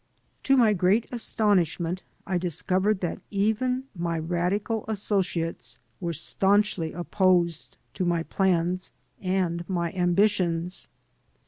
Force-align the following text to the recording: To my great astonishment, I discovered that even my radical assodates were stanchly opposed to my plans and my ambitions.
To 0.49 0.57
my 0.57 0.73
great 0.73 1.05
astonishment, 1.11 2.01
I 2.25 2.39
discovered 2.39 3.01
that 3.01 3.21
even 3.29 3.83
my 3.95 4.17
radical 4.17 4.83
assodates 4.87 5.77
were 5.99 6.11
stanchly 6.13 6.91
opposed 6.91 7.77
to 7.93 8.03
my 8.03 8.23
plans 8.23 8.91
and 9.21 9.63
my 9.69 9.91
ambitions. 9.91 10.87